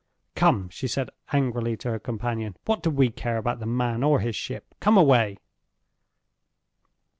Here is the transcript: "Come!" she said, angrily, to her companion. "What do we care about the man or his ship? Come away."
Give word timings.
"Come!" 0.33 0.67
she 0.69 0.87
said, 0.87 1.11
angrily, 1.31 1.77
to 1.77 1.91
her 1.91 1.99
companion. 1.99 2.57
"What 2.65 2.81
do 2.81 2.89
we 2.89 3.11
care 3.11 3.37
about 3.37 3.59
the 3.59 3.67
man 3.67 4.01
or 4.01 4.19
his 4.19 4.35
ship? 4.35 4.73
Come 4.79 4.97
away." 4.97 5.37